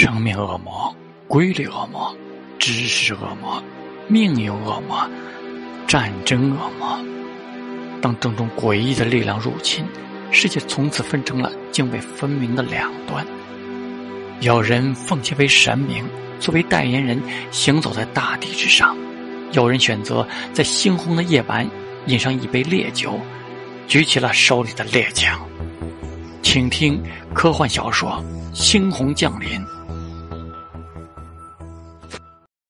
[0.00, 0.94] 生命恶魔、
[1.26, 2.16] 规律恶魔、
[2.56, 3.60] 知识恶魔、
[4.06, 5.10] 命运恶魔、
[5.88, 6.96] 战争恶魔，
[8.00, 9.84] 当种种诡异的力量入侵，
[10.30, 13.26] 世界从此分成了泾渭分明的两端。
[14.38, 16.04] 有人奉其为神明，
[16.38, 17.20] 作为代言人
[17.50, 18.96] 行走在大地之上。
[19.50, 21.68] 有人选择在猩红的夜晚
[22.06, 23.18] 饮上一杯烈酒，
[23.88, 25.44] 举起了手里的猎枪。
[26.40, 27.02] 请听
[27.34, 28.24] 科幻小说
[28.54, 29.60] 猩红降临。